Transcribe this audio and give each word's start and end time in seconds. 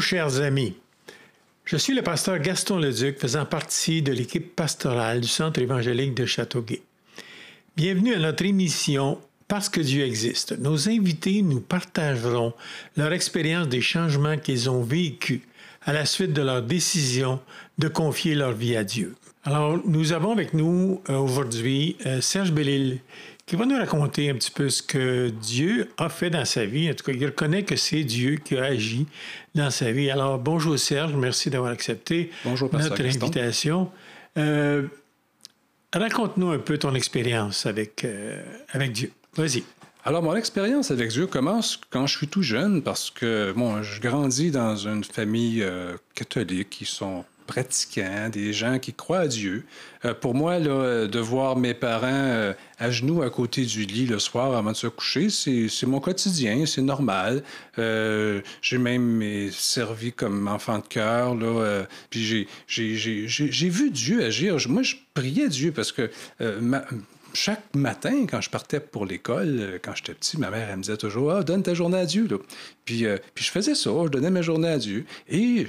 Chers 0.00 0.40
amis. 0.40 0.74
Je 1.64 1.76
suis 1.76 1.94
le 1.94 2.02
pasteur 2.02 2.38
Gaston 2.38 2.78
Leduc, 2.78 3.18
faisant 3.18 3.46
partie 3.46 4.02
de 4.02 4.12
l'équipe 4.12 4.54
pastorale 4.54 5.20
du 5.20 5.28
Centre 5.28 5.60
évangélique 5.60 6.14
de 6.14 6.26
Châteauguay. 6.26 6.82
Bienvenue 7.76 8.14
à 8.14 8.18
notre 8.18 8.44
émission 8.44 9.18
Parce 9.48 9.68
que 9.68 9.80
Dieu 9.80 10.04
existe. 10.04 10.58
Nos 10.58 10.88
invités 10.88 11.42
nous 11.42 11.60
partageront 11.60 12.52
leur 12.96 13.12
expérience 13.12 13.68
des 13.68 13.80
changements 13.80 14.36
qu'ils 14.36 14.68
ont 14.68 14.82
vécus 14.82 15.40
à 15.82 15.92
la 15.92 16.04
suite 16.04 16.32
de 16.32 16.42
leur 16.42 16.62
décision 16.62 17.40
de 17.78 17.88
confier 17.88 18.34
leur 18.34 18.52
vie 18.52 18.76
à 18.76 18.84
Dieu. 18.84 19.14
Alors, 19.44 19.78
nous 19.86 20.12
avons 20.12 20.32
avec 20.32 20.52
nous 20.52 21.00
euh, 21.08 21.16
aujourd'hui 21.16 21.96
euh, 22.04 22.20
Serge 22.20 22.52
Bellil, 22.52 22.98
qui 23.46 23.54
va 23.54 23.64
nous 23.64 23.76
raconter 23.76 24.28
un 24.28 24.34
petit 24.34 24.50
peu 24.50 24.68
ce 24.68 24.82
que 24.82 25.28
Dieu 25.28 25.88
a 25.98 26.08
fait 26.08 26.30
dans 26.30 26.44
sa 26.44 26.66
vie. 26.66 26.90
En 26.90 26.94
tout 26.94 27.04
cas, 27.04 27.12
il 27.12 27.24
reconnaît 27.24 27.62
que 27.62 27.76
c'est 27.76 28.02
Dieu 28.02 28.36
qui 28.36 28.56
a 28.56 28.64
agi 28.64 29.06
dans 29.54 29.70
sa 29.70 29.92
vie. 29.92 30.10
Alors, 30.10 30.38
bonjour 30.40 30.76
Serge, 30.76 31.14
merci 31.14 31.48
d'avoir 31.48 31.70
accepté 31.70 32.30
notre 32.44 33.00
invitation. 33.00 33.88
Euh, 34.36 34.88
raconte-nous 35.92 36.50
un 36.50 36.58
peu 36.58 36.76
ton 36.76 36.94
expérience 36.96 37.66
avec, 37.66 38.04
euh, 38.04 38.42
avec 38.72 38.90
Dieu. 38.90 39.12
Vas-y. 39.36 39.62
Alors, 40.04 40.22
mon 40.22 40.34
expérience 40.34 40.90
avec 40.90 41.10
Dieu 41.10 41.28
commence 41.28 41.80
quand 41.90 42.08
je 42.08 42.16
suis 42.16 42.28
tout 42.28 42.42
jeune 42.42 42.82
parce 42.82 43.10
que, 43.10 43.52
bon, 43.56 43.80
je 43.82 44.00
grandis 44.00 44.50
dans 44.50 44.74
une 44.76 45.04
famille 45.04 45.62
euh, 45.62 45.96
catholique 46.16 46.70
qui 46.70 46.84
sont 46.84 47.24
pratiquants, 47.46 48.28
des 48.30 48.52
gens 48.52 48.78
qui 48.78 48.92
croient 48.92 49.20
à 49.20 49.28
Dieu. 49.28 49.64
Euh, 50.04 50.14
pour 50.14 50.34
moi, 50.34 50.58
là, 50.58 51.06
de 51.06 51.18
voir 51.18 51.56
mes 51.56 51.74
parents 51.74 52.06
euh, 52.10 52.52
à 52.78 52.90
genoux 52.90 53.22
à 53.22 53.30
côté 53.30 53.64
du 53.64 53.84
lit 53.84 54.06
le 54.06 54.18
soir 54.18 54.54
avant 54.56 54.72
de 54.72 54.76
se 54.76 54.86
coucher, 54.86 55.28
c'est 55.30 55.86
mon 55.86 56.00
quotidien, 56.00 56.66
c'est 56.66 56.82
normal. 56.82 57.42
Euh, 57.78 58.40
j'ai 58.62 58.78
même 58.78 59.50
servi 59.52 60.12
comme 60.12 60.48
enfant 60.48 60.78
de 60.78 60.86
cœur, 60.86 61.34
là, 61.34 61.86
puis 62.10 62.46
j'ai 62.66 63.68
vu 63.68 63.90
Dieu 63.90 64.24
agir. 64.24 64.56
Moi, 64.68 64.82
je 64.82 64.96
priais 65.14 65.48
Dieu 65.48 65.72
parce 65.72 65.92
que 65.92 66.10
chaque 67.32 67.74
matin, 67.74 68.26
quand 68.28 68.40
je 68.40 68.50
partais 68.50 68.80
pour 68.80 69.04
l'école, 69.04 69.78
quand 69.82 69.94
j'étais 69.94 70.14
petit, 70.14 70.38
ma 70.38 70.50
mère, 70.50 70.68
elle 70.70 70.76
me 70.76 70.82
disait 70.82 70.96
toujours 70.96 71.32
Ah, 71.32 71.42
donne 71.42 71.62
ta 71.62 71.74
journée 71.74 71.98
à 71.98 72.06
Dieu. 72.06 72.28
Puis, 72.84 73.04
puis 73.34 73.44
je 73.44 73.50
faisais 73.50 73.74
ça, 73.74 73.90
je 74.04 74.08
donnais 74.08 74.30
ma 74.30 74.42
journée 74.42 74.68
à 74.68 74.78
Dieu. 74.78 75.04
Et 75.28 75.66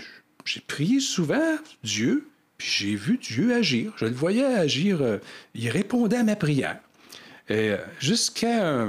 j'ai 0.48 0.62
prié 0.62 1.00
souvent 1.02 1.58
Dieu, 1.84 2.28
puis 2.58 2.70
j'ai 2.70 2.96
vu 2.96 3.18
Dieu 3.18 3.54
agir. 3.54 3.92
Je 3.98 4.06
le 4.06 4.14
voyais 4.14 4.46
agir. 4.46 5.02
Euh, 5.02 5.18
il 5.54 5.70
répondait 5.70 6.18
à 6.18 6.24
ma 6.24 6.38
prière. 6.38 6.80
Euh, 7.52 7.78
jusqu'à 8.00 8.86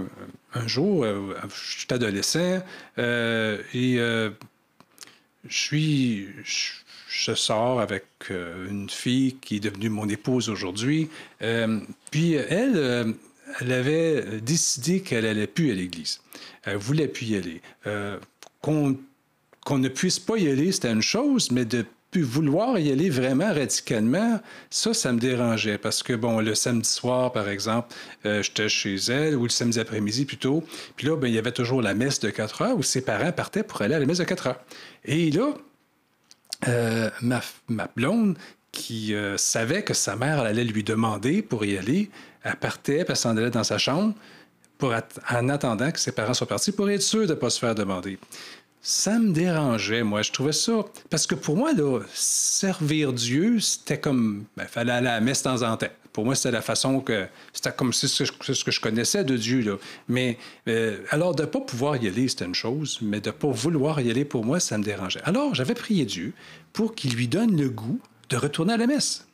un, 0.54 0.66
jour, 0.66 1.04
euh, 1.04 1.34
je 1.48 1.80
suis 1.80 1.86
adolescent 1.90 2.62
et 2.96 3.98
je 7.08 7.34
sors 7.34 7.80
avec 7.80 8.04
une 8.30 8.88
fille 8.88 9.36
qui 9.40 9.56
est 9.56 9.60
devenue 9.60 9.88
mon 9.88 10.08
épouse 10.08 10.48
aujourd'hui. 10.48 11.08
puis 12.10 12.32
elle, 12.34 13.14
elle 13.60 13.72
avait 13.72 14.40
décidé 14.40 15.02
qu'elle 15.02 15.26
allait 15.26 15.46
plus 15.46 15.72
à 15.72 15.74
l'église. 15.74 16.20
Elle 16.64 16.76
voulait 16.76 17.08
plus 17.08 17.26
y 17.26 17.36
aller. 17.36 17.60
qu'on 18.60 18.96
qu'on 19.68 19.78
ne 19.78 19.88
puisse 19.88 20.18
pas 20.18 20.38
y 20.38 20.48
aller, 20.48 20.72
c'était 20.72 20.90
une 20.90 21.02
chose, 21.02 21.50
mais 21.50 21.66
de 21.66 21.84
vouloir 22.16 22.78
y 22.78 22.90
aller 22.90 23.10
vraiment 23.10 23.52
radicalement, 23.52 24.40
ça, 24.70 24.94
ça 24.94 25.12
me 25.12 25.20
dérangeait. 25.20 25.76
Parce 25.76 26.02
que, 26.02 26.14
bon, 26.14 26.40
le 26.40 26.54
samedi 26.54 26.88
soir, 26.88 27.32
par 27.32 27.50
exemple, 27.50 27.94
euh, 28.24 28.42
j'étais 28.42 28.70
chez 28.70 28.94
elle, 28.94 29.36
ou 29.36 29.42
le 29.42 29.50
samedi 29.50 29.78
après-midi 29.78 30.24
plutôt, 30.24 30.64
puis 30.96 31.06
là, 31.06 31.16
ben, 31.16 31.28
il 31.28 31.34
y 31.34 31.38
avait 31.38 31.52
toujours 31.52 31.82
la 31.82 31.92
messe 31.92 32.18
de 32.18 32.30
4 32.30 32.62
heures 32.62 32.78
où 32.78 32.82
ses 32.82 33.02
parents 33.02 33.30
partaient 33.30 33.62
pour 33.62 33.82
aller 33.82 33.94
à 33.94 33.98
la 33.98 34.06
messe 34.06 34.18
de 34.18 34.24
4 34.24 34.46
heures. 34.46 34.60
Et 35.04 35.30
là, 35.30 35.52
euh, 36.66 37.10
ma, 37.20 37.42
blonde, 37.94 38.38
qui 38.72 39.12
euh, 39.12 39.36
savait 39.36 39.82
que 39.82 39.92
sa 39.92 40.16
mère 40.16 40.40
allait 40.40 40.64
lui 40.64 40.82
demander 40.82 41.42
pour 41.42 41.66
y 41.66 41.76
aller, 41.76 42.08
elle 42.42 42.56
partait, 42.56 43.04
puis 43.04 43.10
elle 43.10 43.16
s'en 43.16 43.36
allait 43.36 43.50
dans 43.50 43.64
sa 43.64 43.76
chambre 43.76 44.14
pour 44.78 44.94
en 45.30 45.48
attendant 45.48 45.90
que 45.90 45.98
ses 45.98 46.12
parents 46.12 46.34
soient 46.34 46.46
partis 46.46 46.72
pour 46.72 46.88
être 46.88 47.02
sûr 47.02 47.22
de 47.22 47.34
ne 47.34 47.34
pas 47.34 47.50
se 47.50 47.58
faire 47.58 47.74
demander 47.74 48.18
ça 48.88 49.18
me 49.18 49.32
dérangeait, 49.32 50.02
moi. 50.02 50.22
Je 50.22 50.32
trouvais 50.32 50.52
ça. 50.52 50.82
Parce 51.10 51.26
que 51.26 51.34
pour 51.34 51.58
moi, 51.58 51.72
servir 52.14 53.12
Dieu, 53.12 53.60
c'était 53.60 54.00
comme. 54.00 54.46
Il 54.56 54.62
ben, 54.62 54.66
fallait 54.66 54.92
aller 54.92 55.08
à 55.08 55.16
la 55.16 55.20
messe 55.20 55.42
de 55.42 55.50
temps 55.50 55.62
en 55.62 55.76
temps. 55.76 55.88
Pour 56.14 56.24
moi, 56.24 56.34
c'était 56.34 56.52
la 56.52 56.62
façon 56.62 57.00
que. 57.00 57.26
C'était 57.52 57.70
comme 57.70 57.92
c'est 57.92 58.08
ce, 58.08 58.24
que 58.24 58.70
je 58.70 58.80
connaissais 58.80 59.24
de 59.24 59.36
Dieu. 59.36 59.78
Mais 60.08 60.38
euh, 60.68 61.02
alors, 61.10 61.34
de 61.34 61.42
ne 61.42 61.46
pas 61.48 61.60
pouvoir 61.60 62.02
y 62.02 62.08
aller, 62.08 62.28
c'était 62.28 62.46
une 62.46 62.54
chose, 62.54 62.98
mais 63.02 63.20
de 63.20 63.28
ne 63.28 63.34
pas 63.34 63.48
vouloir 63.48 64.00
y 64.00 64.10
aller, 64.10 64.24
pour 64.24 64.46
moi, 64.46 64.58
ça 64.58 64.78
me 64.78 64.84
dérangeait. 64.84 65.20
Alors, 65.24 65.54
j'avais 65.54 65.74
prié 65.74 66.06
Dieu 66.06 66.32
pour 66.72 66.94
qu'il 66.94 67.12
lui 67.12 67.28
donne 67.28 67.60
le 67.60 67.68
goût 67.68 68.00
de 68.30 68.38
retourner 68.38 68.72
à 68.72 68.78
la 68.78 68.86
messe. 68.86 69.27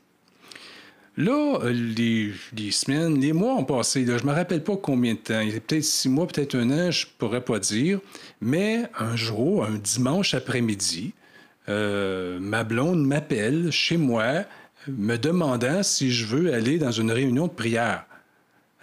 Là, 1.17 1.61
euh, 1.63 1.73
les, 1.73 2.71
semaines, 2.73 3.21
les 3.21 3.33
mois 3.33 3.55
ont 3.55 3.65
passé. 3.65 4.05
Je 4.05 4.13
ne 4.13 4.23
me 4.23 4.33
rappelle 4.33 4.65
pas 4.65 4.77
combien 4.77 5.15
de 5.15 5.19
temps. 5.19 5.41
Il 5.41 5.51
y 5.51 5.57
a 5.57 5.61
peut-être 5.61 5.85
six 5.85 6.09
mois, 6.09 6.27
peut-être 6.27 6.57
un 6.57 6.71
an, 6.71 6.91
je 6.91 7.07
ne 7.07 7.11
pourrais 7.19 7.45
pas 7.45 7.61
dire. 7.61 8.01
Mais 8.41 8.83
un 8.99 9.15
jour, 9.15 9.65
un 9.65 9.79
dimanche 9.79 10.35
après-midi, 10.35 11.13
euh, 11.69 12.39
ma 12.41 12.65
blonde 12.65 13.07
m'appelle 13.07 13.71
chez 13.71 13.97
moi, 13.97 14.45
me 14.89 15.17
demandant 15.17 15.83
si 15.83 16.11
je 16.11 16.27
veux 16.27 16.53
aller 16.53 16.79
dans 16.79 16.91
une 16.91 17.13
réunion 17.13 17.47
de 17.47 17.53
prière. 17.53 18.05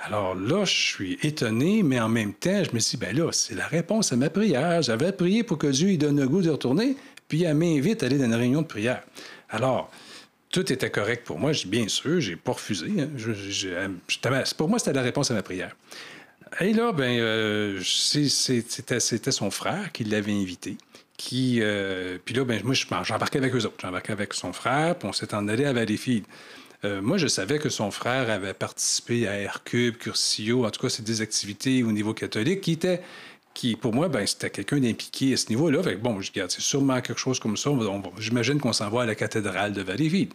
Alors 0.03 0.33
là, 0.33 0.63
je 0.65 0.73
suis 0.73 1.19
étonné, 1.21 1.83
mais 1.83 1.99
en 1.99 2.09
même 2.09 2.33
temps, 2.33 2.63
je 2.63 2.73
me 2.73 2.79
suis 2.79 2.97
ben 2.97 3.15
là, 3.15 3.31
c'est 3.31 3.53
la 3.53 3.67
réponse 3.67 4.11
à 4.13 4.15
ma 4.15 4.29
prière. 4.29 4.81
J'avais 4.81 5.11
prié 5.11 5.43
pour 5.43 5.59
que 5.59 5.67
Dieu 5.67 5.89
lui 5.89 5.97
donne 5.97 6.19
le 6.19 6.27
goût 6.27 6.41
de 6.41 6.49
retourner, 6.49 6.95
puis 7.27 7.43
elle 7.43 7.55
m'invite 7.55 8.01
à 8.01 8.07
aller 8.07 8.17
dans 8.17 8.25
une 8.25 8.33
réunion 8.33 8.61
de 8.63 8.67
prière. 8.67 9.03
Alors, 9.49 9.91
tout 10.51 10.71
était 10.71 10.89
correct 10.89 11.25
pour 11.25 11.39
moi. 11.39 11.53
Je 11.53 11.67
bien 11.67 11.87
sûr, 11.87 12.19
j'ai 12.19 12.35
pas 12.35 12.51
refusé. 12.51 12.91
Hein. 12.99 13.91
pour 14.57 14.69
moi, 14.69 14.79
c'était 14.79 14.93
la 14.93 15.01
réponse 15.01 15.31
à 15.31 15.33
ma 15.33 15.43
prière. 15.43 15.75
Et 16.59 16.73
là, 16.73 16.91
ben, 16.91 17.19
euh, 17.19 17.79
c'était 17.81 19.31
son 19.31 19.51
frère 19.51 19.91
qui 19.93 20.03
l'avait 20.03 20.33
invité. 20.33 20.77
Qui, 21.15 21.59
euh, 21.61 22.17
puis 22.23 22.35
là, 22.35 22.43
ben, 22.43 22.61
moi, 22.63 22.73
j'embarquais 23.03 23.37
avec 23.37 23.55
eux 23.55 23.65
autres. 23.65 23.77
J'embarquais 23.81 24.11
avec 24.11 24.33
son 24.33 24.51
frère, 24.51 24.97
puis 24.97 25.07
on 25.07 25.13
s'est 25.13 25.33
en 25.33 25.47
allé 25.47 25.65
à 25.65 25.73
Valleyfield. 25.73 26.25
Euh, 26.83 27.01
moi, 27.01 27.17
je 27.17 27.27
savais 27.27 27.59
que 27.59 27.69
son 27.69 27.91
frère 27.91 28.29
avait 28.29 28.55
participé 28.55 29.27
à 29.27 29.35
Hercube, 29.35 29.97
Curcio, 29.97 30.65
en 30.65 30.71
tout 30.71 30.81
cas, 30.81 30.89
c'est 30.89 31.03
des 31.03 31.21
activités 31.21 31.83
au 31.83 31.91
niveau 31.91 32.13
catholique 32.13 32.61
qui 32.61 32.71
étaient 32.73 33.01
qui, 33.53 33.75
pour 33.75 33.93
moi, 33.93 34.07
ben, 34.07 34.25
c'était 34.25 34.49
quelqu'un 34.49 34.79
d'impliqué 34.79 35.33
à 35.33 35.37
ce 35.37 35.49
niveau-là. 35.49 35.81
bon, 36.01 36.21
je 36.21 36.31
regarde, 36.31 36.51
c'est 36.51 36.61
sûrement 36.61 37.01
quelque 37.01 37.19
chose 37.19 37.39
comme 37.39 37.57
ça. 37.57 37.69
J'imagine 38.19 38.59
qu'on 38.59 38.73
s'en 38.73 38.89
va 38.89 39.03
à 39.03 39.05
la 39.05 39.15
cathédrale 39.15 39.73
de 39.73 39.81
Valleyfield. 39.81 40.33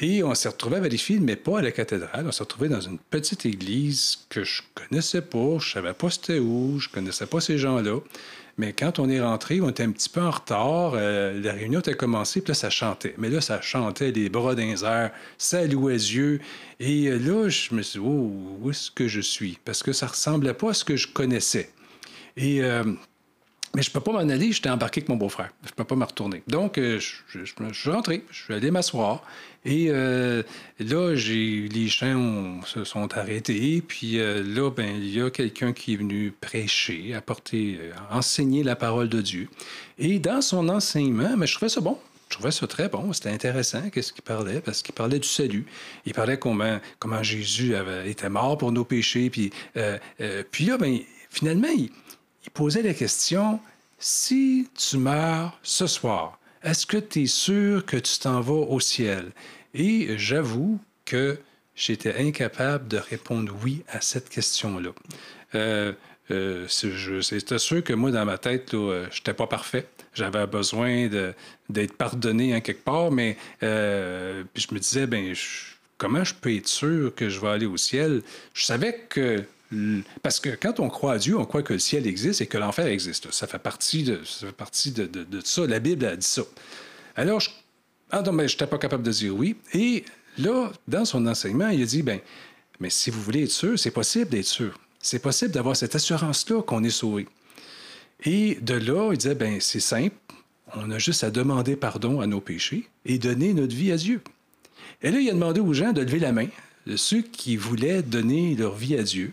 Et 0.00 0.22
on 0.22 0.32
s'est 0.34 0.48
retrouvé 0.48 0.76
à 0.76 0.80
Valleyfield, 0.80 1.22
mais 1.22 1.34
pas 1.34 1.58
à 1.58 1.62
la 1.62 1.72
cathédrale. 1.72 2.24
On 2.26 2.32
s'est 2.32 2.44
retrouvé 2.44 2.68
dans 2.68 2.80
une 2.80 2.98
petite 2.98 3.44
église 3.46 4.26
que 4.28 4.44
je 4.44 4.62
connaissais 4.74 5.22
pas, 5.22 5.58
je 5.58 5.72
savais 5.72 5.92
pas 5.92 6.08
c'était 6.08 6.38
où, 6.38 6.78
je 6.78 6.88
connaissais 6.88 7.26
pas 7.26 7.40
ces 7.40 7.58
gens-là. 7.58 7.98
Mais 8.58 8.72
quand 8.72 8.98
on 8.98 9.08
est 9.08 9.20
rentré, 9.20 9.60
on 9.60 9.70
était 9.70 9.84
un 9.84 9.92
petit 9.92 10.08
peu 10.08 10.20
en 10.20 10.30
retard. 10.30 10.92
Euh, 10.94 11.40
la 11.40 11.52
réunion 11.52 11.78
était 11.78 11.94
commencée, 11.94 12.40
puis 12.40 12.50
là, 12.50 12.54
ça 12.54 12.70
chantait. 12.70 13.14
Mais 13.16 13.28
là, 13.28 13.40
ça 13.40 13.60
chantait 13.60 14.10
les 14.10 14.28
bras 14.28 14.56
d'un 14.56 14.74
air, 14.74 15.12
ça 15.36 15.64
louait 15.64 15.94
yeux. 15.94 16.40
Et 16.80 17.06
euh, 17.06 17.18
là, 17.18 17.48
je 17.48 17.74
me 17.74 17.82
suis 17.82 18.00
dit, 18.00 18.06
oh, 18.06 18.32
où 18.60 18.70
est-ce 18.70 18.90
que 18.90 19.06
je 19.06 19.20
suis? 19.20 19.58
Parce 19.64 19.82
que 19.82 19.92
ça 19.92 20.08
ressemblait 20.08 20.54
pas 20.54 20.70
à 20.70 20.74
ce 20.74 20.84
que 20.84 20.96
je 20.96 21.06
connaissais. 21.06 21.70
Et, 22.38 22.62
euh, 22.62 22.84
mais 23.74 23.82
je 23.82 23.90
ne 23.90 23.92
peux 23.92 24.00
pas 24.00 24.12
m'en 24.12 24.18
aller, 24.20 24.52
j'étais 24.52 24.70
embarqué 24.70 25.00
avec 25.00 25.08
mon 25.08 25.16
beau-frère. 25.16 25.50
Je 25.64 25.70
ne 25.70 25.74
peux 25.74 25.84
pas 25.84 25.96
me 25.96 26.04
retourner. 26.04 26.42
Donc, 26.46 26.78
euh, 26.78 26.98
je, 27.00 27.44
suis 27.44 27.90
rentré, 27.90 28.24
je 28.30 28.44
suis 28.44 28.54
allé 28.54 28.70
m'asseoir. 28.70 29.22
Et 29.64 29.88
euh, 29.90 30.42
là, 30.78 31.14
les 31.14 31.88
chants 31.88 32.62
se 32.64 32.84
sont 32.84 33.12
arrêtés. 33.18 33.82
Puis 33.86 34.16
là, 34.16 34.70
ben, 34.70 34.96
il 34.96 35.14
y 35.14 35.20
a 35.20 35.30
quelqu'un 35.30 35.72
qui 35.72 35.94
est 35.94 35.96
venu 35.96 36.32
prêcher, 36.40 37.14
apporter, 37.14 37.78
enseigner 38.10 38.62
la 38.62 38.76
parole 38.76 39.08
de 39.08 39.20
Dieu. 39.20 39.48
Et 39.98 40.18
dans 40.18 40.40
son 40.40 40.68
enseignement, 40.68 41.36
mais 41.36 41.46
je 41.46 41.54
trouvais 41.54 41.68
ça 41.68 41.80
bon. 41.80 41.98
Je 42.30 42.34
trouvais 42.34 42.50
ça 42.50 42.66
très 42.66 42.90
bon, 42.90 43.10
c'était 43.14 43.30
intéressant 43.30 43.88
qu'est-ce 43.88 44.12
qu'il 44.12 44.22
parlait, 44.22 44.60
parce 44.60 44.82
qu'il 44.82 44.94
parlait 44.94 45.18
du 45.18 45.26
salut. 45.26 45.64
Il 46.04 46.12
parlait 46.12 46.38
comment, 46.38 46.78
comment 46.98 47.22
Jésus 47.22 47.74
avait, 47.74 48.10
était 48.10 48.28
mort 48.28 48.58
pour 48.58 48.70
nos 48.70 48.84
péchés. 48.84 49.30
Puis, 49.30 49.50
puis 50.50 50.64
là, 50.66 50.76
ben, 50.76 50.98
finalement, 51.30 51.68
il, 51.74 51.90
il 52.48 52.50
posait 52.52 52.80
la 52.80 52.94
question, 52.94 53.60
si 53.98 54.68
tu 54.74 54.96
meurs 54.96 55.58
ce 55.62 55.86
soir, 55.86 56.38
est-ce 56.62 56.86
que 56.86 56.96
tu 56.96 57.24
es 57.24 57.26
sûr 57.26 57.84
que 57.84 57.98
tu 57.98 58.18
t'en 58.18 58.40
vas 58.40 58.54
au 58.54 58.80
ciel? 58.80 59.32
Et 59.74 60.16
j'avoue 60.16 60.80
que 61.04 61.38
j'étais 61.76 62.16
incapable 62.16 62.88
de 62.88 62.96
répondre 62.96 63.54
oui 63.62 63.84
à 63.88 64.00
cette 64.00 64.30
question-là. 64.30 64.90
Euh, 65.54 65.92
euh, 66.30 66.66
C'était 66.68 67.58
sûr 67.58 67.84
que 67.84 67.92
moi, 67.92 68.10
dans 68.10 68.24
ma 68.24 68.38
tête, 68.38 68.70
je 68.72 69.04
n'étais 69.04 69.34
pas 69.34 69.46
parfait. 69.46 69.86
J'avais 70.14 70.46
besoin 70.46 71.08
d'être 71.68 71.96
pardonné 71.98 72.56
en 72.56 72.62
quelque 72.62 72.82
part, 72.82 73.10
mais 73.10 73.36
euh, 73.62 74.42
puis 74.54 74.66
je 74.68 74.74
me 74.74 74.80
disais, 74.80 75.06
ben, 75.06 75.34
comment 75.98 76.24
je 76.24 76.32
peux 76.32 76.54
être 76.54 76.66
sûr 76.66 77.14
que 77.14 77.28
je 77.28 77.40
vais 77.40 77.48
aller 77.48 77.66
au 77.66 77.76
ciel? 77.76 78.22
Je 78.54 78.64
savais 78.64 79.04
que 79.10 79.44
parce 80.22 80.40
que 80.40 80.50
quand 80.50 80.80
on 80.80 80.88
croit 80.88 81.14
à 81.14 81.18
Dieu, 81.18 81.36
on 81.36 81.44
croit 81.44 81.62
que 81.62 81.74
le 81.74 81.78
ciel 81.78 82.06
existe 82.06 82.40
et 82.40 82.46
que 82.46 82.56
l'enfer 82.56 82.86
existe. 82.86 83.30
Ça 83.32 83.46
fait 83.46 83.58
partie 83.58 84.02
de, 84.02 84.20
ça. 85.44 85.66
La 85.66 85.78
Bible 85.78 86.06
a 86.06 86.16
dit 86.16 86.26
ça. 86.26 86.42
Alors, 87.16 87.40
je 87.40 87.50
ah 88.10 88.22
je 88.24 88.30
n'étais 88.30 88.66
pas 88.66 88.78
capable 88.78 89.02
de 89.02 89.10
dire 89.10 89.34
oui. 89.34 89.56
Et 89.74 90.04
là, 90.38 90.72
dans 90.86 91.04
son 91.04 91.26
enseignement, 91.26 91.68
il 91.68 91.82
a 91.82 91.86
dit, 91.86 92.02
ben, 92.02 92.20
mais 92.80 92.88
si 92.88 93.10
vous 93.10 93.20
voulez 93.20 93.44
être 93.44 93.50
sûr, 93.50 93.78
c'est 93.78 93.90
possible 93.90 94.30
d'être 94.30 94.46
sûr. 94.46 94.78
C'est 95.00 95.18
possible 95.18 95.50
d'avoir 95.50 95.76
cette 95.76 95.94
assurance-là 95.94 96.62
qu'on 96.62 96.82
est 96.84 96.90
sauvé. 96.90 97.26
Et 98.24 98.56
de 98.62 98.74
là, 98.74 99.10
il 99.12 99.18
disait, 99.18 99.34
ben, 99.34 99.60
c'est 99.60 99.80
simple. 99.80 100.16
On 100.74 100.90
a 100.90 100.98
juste 100.98 101.24
à 101.24 101.30
demander 101.30 101.76
pardon 101.76 102.20
à 102.20 102.26
nos 102.26 102.40
péchés 102.40 102.88
et 103.04 103.18
donner 103.18 103.52
notre 103.52 103.74
vie 103.74 103.92
à 103.92 103.96
Dieu. 103.96 104.22
Et 105.02 105.10
là, 105.10 105.20
il 105.20 105.28
a 105.28 105.32
demandé 105.32 105.60
aux 105.60 105.72
gens 105.72 105.92
de 105.92 106.00
lever 106.00 106.18
la 106.18 106.32
main, 106.32 106.48
ceux 106.96 107.22
qui 107.22 107.56
voulaient 107.56 108.02
donner 108.02 108.54
leur 108.54 108.74
vie 108.74 108.96
à 108.96 109.02
Dieu. 109.02 109.32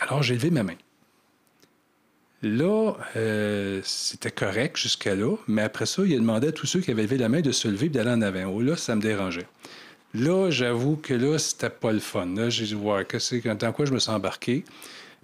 Alors, 0.00 0.22
j'ai 0.22 0.34
levé 0.34 0.50
ma 0.50 0.62
main. 0.62 0.76
Là, 2.42 2.92
euh, 3.16 3.80
c'était 3.82 4.30
correct 4.30 4.76
jusqu'à 4.76 5.14
là, 5.14 5.36
mais 5.48 5.62
après 5.62 5.86
ça, 5.86 6.02
il 6.04 6.14
a 6.14 6.18
demandé 6.18 6.48
à 6.48 6.52
tous 6.52 6.66
ceux 6.66 6.80
qui 6.80 6.90
avaient 6.90 7.02
levé 7.02 7.16
la 7.16 7.28
main 7.28 7.40
de 7.40 7.50
se 7.50 7.66
lever 7.66 7.86
et 7.86 7.88
d'aller 7.88 8.10
en 8.10 8.20
avant. 8.20 8.44
Oh, 8.44 8.60
là, 8.60 8.76
ça 8.76 8.94
me 8.94 9.00
dérangeait. 9.00 9.46
Là, 10.14 10.50
j'avoue 10.50 10.96
que 10.96 11.14
là, 11.14 11.38
c'était 11.38 11.70
pas 11.70 11.92
le 11.92 11.98
fun. 11.98 12.26
Là, 12.36 12.50
j'ai 12.50 12.66
dit, 12.66 12.74
voir 12.74 13.06
que 13.06 13.54
dans 13.54 13.72
quoi 13.72 13.86
je 13.86 13.92
me 13.92 13.98
suis 13.98 14.10
embarqué? 14.10 14.64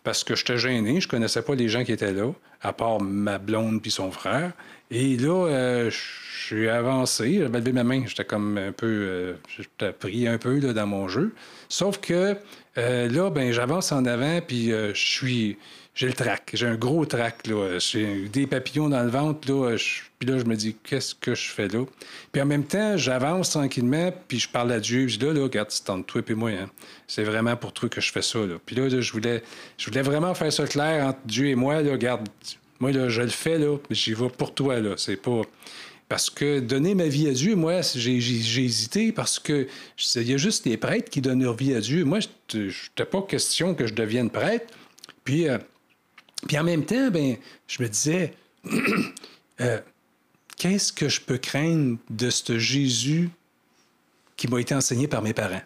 Parce 0.05 0.25
que 0.25 0.35
j'étais 0.35 0.59
gêné, 0.59 1.01
je 1.01 1.07
connaissais 1.07 1.43
pas 1.43 1.55
les 1.55 1.69
gens 1.69 1.85
qui 1.85 1.93
étaient 1.93 2.13
là, 2.13 2.33
à 2.61 2.73
part 2.73 3.01
ma 3.01 3.39
blonde 3.39 3.81
puis 3.81 3.91
son 3.91 4.11
frère. 4.11 4.53
Et 4.91 5.17
là, 5.17 5.47
euh, 5.47 5.91
je 5.91 6.47
suis 6.47 6.69
avancé, 6.69 7.39
j'avais 7.39 7.61
levé 7.61 7.73
ma 7.73 7.85
main, 7.85 8.05
j'étais 8.07 8.25
comme 8.25 8.59
un 8.59 8.73
peu, 8.73 8.87
euh, 8.87 9.35
j'étais 9.57 9.93
pris 9.93 10.27
un 10.27 10.39
peu 10.39 10.59
là, 10.59 10.73
dans 10.73 10.87
mon 10.87 11.09
jeu. 11.09 11.33
Sauf 11.69 11.99
que 11.99 12.37
là, 12.77 13.31
ben, 13.31 13.53
j'avance 13.53 13.93
en 13.93 14.05
avant, 14.05 14.41
puis 14.41 14.71
je 14.71 14.93
suis 14.95 15.59
j'ai 15.95 16.07
le 16.07 16.15
trac. 16.15 16.51
J'ai 16.55 16.67
un 16.67 16.77
gros 16.77 17.05
trac. 17.05 17.47
J'ai 17.79 18.29
des 18.29 18.47
papillons 18.47 18.89
dans 18.89 19.03
le 19.03 19.11
ventre. 19.11 19.51
Là. 19.51 19.77
puis 20.19 20.29
là, 20.29 20.39
je 20.39 20.45
me 20.45 20.57
dis, 20.57 20.75
qu'est-ce 20.83 21.15
que 21.15 21.35
je 21.35 21.51
fais 21.51 21.69
là? 21.69 21.85
Puis 22.33 22.41
en 22.41 22.47
même 22.47 22.65
temps, 22.65 22.97
j'avance 22.97 23.51
tranquillement, 23.51 24.11
puis 24.27 24.39
je 24.39 24.49
parle 24.49 24.73
à 24.73 24.81
Dieu. 24.81 25.07
Je 25.09 25.19
dis, 25.19 25.27
là, 25.27 25.35
là, 25.35 25.43
regarde, 25.43 25.71
c'est 25.71 25.91
entre 25.91 26.07
toi 26.07 26.23
et 26.27 26.35
moi. 26.35 26.51
Hein. 26.51 26.71
C'est 27.07 27.25
vraiment 27.25 27.57
pour 27.57 27.73
toi 27.73 27.91
que 27.91 28.01
je 28.01 28.11
fais 28.11 28.23
ça. 28.23 28.39
Là. 28.39 28.55
Puis 28.65 28.75
là, 28.75 28.89
je, 28.89 29.13
voulais, 29.13 29.43
je 29.77 29.91
voulais 29.91 30.03
vraiment 30.03 30.35
faire 30.35 30.53
ça 30.53 30.67
clair 30.67 31.07
entre 31.07 31.21
Dieu 31.27 31.49
et 31.49 31.55
moi. 31.55 31.83
Là. 31.83 31.93
Regarde, 31.93 32.27
moi, 32.81 32.91
là, 32.91 33.11
je 33.11 33.21
le 33.21 33.29
fais, 33.29 33.59
là, 33.59 33.77
j'y 33.91 34.15
vais 34.15 34.31
pour 34.31 34.55
toi. 34.55 34.81
Là. 34.81 34.95
C'est 34.97 35.17
pas... 35.17 35.43
Parce 36.13 36.29
que 36.29 36.61
donner 36.61 36.95
ma 36.95 37.07
vie 37.07 37.27
à 37.27 37.33
Dieu, 37.33 37.57
moi, 37.57 37.81
j'ai, 37.81 38.19
hésité 38.19 39.13
parce 39.13 39.39
que 39.39 39.67
il 40.15 40.29
y 40.29 40.35
a 40.35 40.37
juste 40.37 40.67
les 40.67 40.77
prêtres 40.77 41.09
qui 41.09 41.23
donnent 41.23 41.43
leur 41.43 41.57
vie 41.57 41.73
à 41.73 41.81
Dieu. 41.81 42.05
Moi, 42.05 42.19
je 42.21 42.59
n'étais 42.59 43.07
pas 43.07 43.23
question 43.23 43.75
que 43.75 43.87
je 43.87 43.95
devienne 43.95 44.29
prêtre. 44.29 44.75
Puis, 45.25 45.49
euh, 45.49 45.57
puis 46.47 46.59
en 46.59 46.65
même 46.65 46.85
temps, 46.85 47.11
ben, 47.11 47.37
je 47.67 47.83
me 47.83 47.89
disais, 47.89 48.35
euh, 49.63 49.81
qu'est-ce 50.59 50.93
que 50.93 51.09
je 51.09 51.23
peux 51.23 51.39
craindre 51.39 51.97
de 52.11 52.29
ce 52.29 52.59
Jésus 52.59 53.31
qui 54.37 54.49
m'a 54.49 54.61
été 54.61 54.75
enseigné 54.75 55.09
par 55.09 55.23
mes 55.23 55.33
parents? 55.33 55.63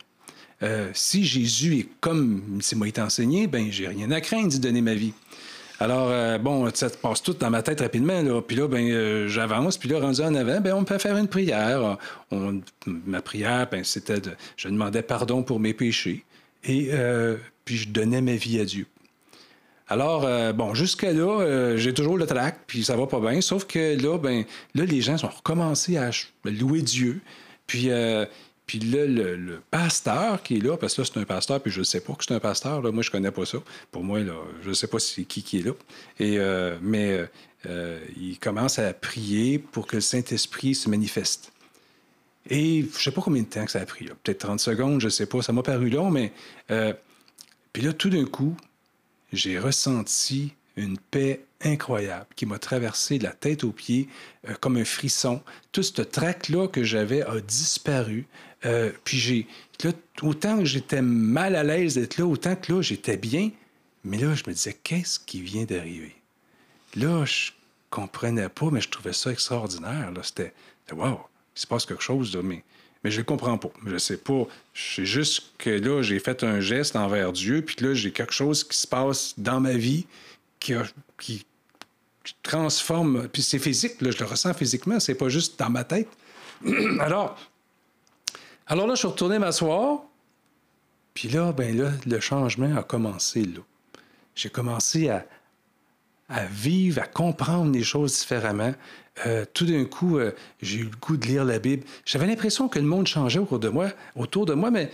Euh, 0.62 0.92
si 0.94 1.24
Jésus 1.24 1.76
est 1.76 1.88
comme 2.00 2.60
il 2.70 2.78
m'a 2.78 2.86
été 2.86 3.00
enseigné, 3.00 3.48
ben 3.48 3.72
j'ai 3.72 3.88
rien 3.88 4.12
à 4.12 4.20
craindre 4.20 4.46
d'y 4.46 4.60
donner 4.60 4.80
ma 4.80 4.94
vie. 4.94 5.12
Alors, 5.78 6.08
euh, 6.10 6.38
bon, 6.38 6.70
ça 6.74 6.88
passe 6.90 7.22
tout 7.22 7.34
dans 7.34 7.50
ma 7.50 7.62
tête 7.62 7.80
rapidement. 7.80 8.40
Puis 8.42 8.56
là, 8.56 8.68
ben, 8.68 9.26
j'avance. 9.28 9.76
Puis 9.76 9.88
là, 9.88 10.00
rendu 10.00 10.22
en 10.22 10.34
avant, 10.34 10.60
ben, 10.60 10.72
on 10.74 10.84
peut 10.84 10.98
faire 10.98 11.16
une 11.16 11.28
prière. 11.28 11.98
ma 12.86 13.20
prière, 13.20 13.68
ben, 13.70 13.84
c'était 13.84 14.20
de... 14.20 14.30
Je 14.56 14.68
demandais 14.68 15.02
pardon 15.02 15.42
pour 15.42 15.60
mes 15.60 15.74
péchés. 15.74 16.24
Et 16.64 16.90
puis, 17.64 17.76
je 17.76 17.88
donnais 17.88 18.22
ma 18.22 18.36
vie 18.36 18.58
à 18.60 18.64
Dieu. 18.64 18.86
Alors, 19.88 20.24
euh, 20.24 20.52
bon, 20.52 20.74
jusqu'à 20.74 21.12
là, 21.12 21.40
euh, 21.40 21.76
j'ai 21.76 21.94
toujours 21.94 22.18
le 22.18 22.26
trac, 22.26 22.58
puis 22.66 22.82
ça 22.82 22.96
va 22.96 23.06
pas 23.06 23.20
bien. 23.20 23.40
Sauf 23.40 23.66
que 23.66 24.00
là, 24.00 24.18
ben, 24.18 24.44
là, 24.74 24.84
les 24.84 25.00
gens 25.00 25.22
ont 25.24 25.28
recommencé 25.28 25.96
à 25.96 26.10
louer 26.44 26.82
Dieu. 26.82 27.20
Puis, 27.68 27.90
euh, 27.90 28.24
puis 28.66 28.80
là, 28.80 29.06
le, 29.06 29.60
pasteur 29.70 30.42
qui 30.42 30.56
est 30.56 30.60
là, 30.60 30.76
parce 30.76 30.94
que 30.94 31.02
là, 31.02 31.08
c'est 31.12 31.20
un 31.20 31.24
pasteur, 31.24 31.60
puis 31.60 31.70
je 31.70 31.80
ne 31.80 31.84
sais 31.84 32.00
pas 32.00 32.14
que 32.14 32.24
c'est 32.24 32.34
un 32.34 32.40
pasteur, 32.40 32.82
là, 32.82 32.90
moi, 32.90 33.02
je 33.02 33.10
connais 33.10 33.30
pas 33.30 33.46
ça. 33.46 33.58
Pour 33.92 34.02
moi, 34.02 34.20
là, 34.20 34.34
je 34.62 34.70
ne 34.70 34.74
sais 34.74 34.88
pas 34.88 34.98
c'est 34.98 35.24
qui 35.24 35.42
qui 35.42 35.60
est 35.60 35.62
là. 35.62 35.72
Et, 36.18 36.38
mais 36.82 37.24
il 38.16 38.38
commence 38.38 38.78
à 38.78 38.92
prier 38.92 39.58
pour 39.58 39.86
que 39.86 39.96
le 39.96 40.02
Saint-Esprit 40.02 40.74
se 40.74 40.88
manifeste. 40.88 41.52
Et 42.50 42.82
je 42.82 42.86
ne 42.86 43.02
sais 43.02 43.10
pas 43.12 43.22
combien 43.22 43.42
de 43.42 43.48
temps 43.48 43.64
que 43.64 43.70
ça 43.70 43.80
a 43.80 43.86
pris, 43.86 44.06
peut-être 44.22 44.38
30 44.38 44.60
secondes, 44.60 45.00
je 45.00 45.06
ne 45.06 45.10
sais 45.10 45.26
pas, 45.26 45.42
ça 45.42 45.52
m'a 45.52 45.62
paru 45.62 45.88
long, 45.88 46.10
mais... 46.10 46.32
puis 47.72 47.82
là, 47.82 47.92
tout 47.92 48.10
d'un 48.10 48.24
coup, 48.24 48.56
j'ai 49.32 49.58
ressenti 49.58 50.54
une 50.76 50.98
paix 50.98 51.44
incroyable 51.62 52.26
qui 52.36 52.46
m'a 52.46 52.58
traversé 52.58 53.18
de 53.18 53.24
la 53.24 53.32
tête 53.32 53.64
aux 53.64 53.72
pieds 53.72 54.08
euh, 54.48 54.54
comme 54.60 54.76
un 54.76 54.84
frisson. 54.84 55.42
Tout 55.72 55.82
ce 55.82 56.02
trac-là 56.02 56.68
que 56.68 56.84
j'avais 56.84 57.22
a 57.22 57.40
disparu. 57.40 58.26
Euh, 58.66 58.92
puis 59.04 59.18
j'ai, 59.18 59.46
autant 60.22 60.58
que 60.58 60.64
j'étais 60.64 61.02
mal 61.02 61.56
à 61.56 61.62
l'aise 61.62 61.94
d'être 61.94 62.18
là, 62.18 62.26
autant 62.26 62.56
que 62.56 62.72
là, 62.72 62.82
j'étais 62.82 63.16
bien. 63.16 63.50
Mais 64.04 64.18
là, 64.18 64.34
je 64.34 64.44
me 64.46 64.52
disais, 64.52 64.76
qu'est-ce 64.82 65.18
qui 65.18 65.40
vient 65.40 65.64
d'arriver? 65.64 66.14
Là, 66.94 67.24
je 67.24 67.50
comprenais 67.90 68.48
pas, 68.48 68.70
mais 68.70 68.80
je 68.80 68.88
trouvais 68.88 69.12
ça 69.12 69.30
extraordinaire. 69.30 70.12
Là. 70.12 70.22
C'était, 70.22 70.52
wow, 70.92 71.20
il 71.56 71.60
se 71.60 71.66
passe 71.66 71.86
quelque 71.86 72.02
chose, 72.02 72.34
là, 72.34 72.42
mais 72.42 72.62
mais 73.06 73.12
je 73.12 73.20
ne 73.20 73.24
comprends 73.24 73.56
pas. 73.56 73.70
Je 73.86 73.98
sais 73.98 74.16
pas. 74.16 74.48
C'est 74.74 75.06
juste 75.06 75.52
que 75.58 75.70
là, 75.70 76.02
j'ai 76.02 76.18
fait 76.18 76.42
un 76.42 76.58
geste 76.58 76.96
envers 76.96 77.32
Dieu, 77.32 77.62
puis 77.62 77.76
là, 77.78 77.94
j'ai 77.94 78.10
quelque 78.10 78.32
chose 78.32 78.64
qui 78.64 78.76
se 78.76 78.86
passe 78.88 79.34
dans 79.38 79.60
ma 79.60 79.74
vie 79.74 80.06
qui, 80.58 80.74
qui, 81.16 81.46
transforme. 82.42 83.28
Puis 83.28 83.42
c'est 83.42 83.60
physique, 83.60 84.00
là, 84.00 84.10
je 84.10 84.18
le 84.18 84.24
ressens 84.24 84.54
physiquement, 84.54 84.98
c'est 84.98 85.14
pas 85.14 85.28
juste 85.28 85.56
dans 85.56 85.70
ma 85.70 85.84
tête. 85.84 86.08
alors, 86.98 87.38
alors 88.66 88.86
là, 88.86 88.94
je 88.94 89.00
suis 89.00 89.08
retourné 89.08 89.38
m'asseoir, 89.38 90.00
puis 91.14 91.28
là, 91.28 91.52
ben 91.52 91.76
là, 91.76 91.92
le 92.04 92.20
changement 92.20 92.76
a 92.76 92.82
commencé 92.82 93.42
là. 93.42 93.60
J'ai 94.34 94.50
commencé 94.50 95.08
à, 95.08 95.24
à 96.28 96.44
vivre, 96.44 97.00
à 97.00 97.06
comprendre 97.06 97.72
les 97.72 97.82
choses 97.82 98.18
différemment. 98.18 98.74
Euh, 99.24 99.44
tout 99.54 99.64
d'un 99.64 99.84
coup, 99.84 100.18
euh, 100.18 100.32
j'ai 100.60 100.80
eu 100.80 100.84
le 100.84 100.96
goût 101.00 101.16
de 101.16 101.26
lire 101.26 101.44
la 101.44 101.58
Bible. 101.58 101.84
J'avais 102.04 102.26
l'impression 102.26 102.68
que 102.68 102.78
le 102.78 102.84
monde 102.84 103.06
changeait 103.06 103.38
autour 103.38 103.58
de 103.58 103.68
moi, 103.68 103.88
autour 104.14 104.44
de 104.44 104.52
moi 104.52 104.70
mais 104.70 104.90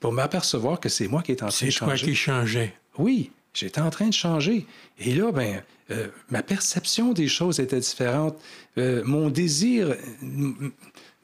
pour 0.00 0.12
m'apercevoir 0.12 0.80
que 0.80 0.88
c'est 0.88 1.08
moi 1.08 1.22
qui 1.22 1.32
étais 1.32 1.44
en 1.44 1.48
train 1.48 1.66
de 1.66 1.70
changer. 1.70 1.92
C'est 1.92 1.98
toi 1.98 2.08
qui 2.08 2.14
changeais. 2.14 2.74
Oui, 2.98 3.30
j'étais 3.54 3.80
en 3.80 3.90
train 3.90 4.08
de 4.08 4.12
changer. 4.12 4.66
Et 4.98 5.14
là, 5.14 5.30
ben, 5.30 5.62
euh, 5.90 6.08
ma 6.30 6.42
perception 6.42 7.12
des 7.12 7.28
choses 7.28 7.60
était 7.60 7.80
différente. 7.80 8.36
mon 8.76 9.30
désir, 9.30 9.94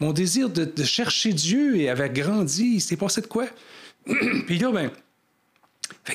mon 0.03 0.13
désir 0.13 0.51
de, 0.51 0.85
chercher 0.85 1.33
Dieu 1.33 1.89
avait 1.89 2.11
grandi. 2.11 2.75
Il 2.75 2.81
s'est 2.81 2.97
passé 2.97 3.21
de 3.21 3.27
quoi? 3.29 3.47
Puis 4.47 4.59
là, 4.59 4.73
ben, 4.73 4.91